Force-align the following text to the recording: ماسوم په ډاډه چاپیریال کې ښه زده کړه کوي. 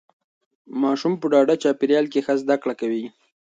ماسوم 0.81 1.13
په 1.21 1.25
ډاډه 1.31 1.55
چاپیریال 1.63 2.05
کې 2.11 2.19
ښه 2.25 2.33
زده 2.41 2.55
کړه 2.61 2.73
کوي. 2.81 3.05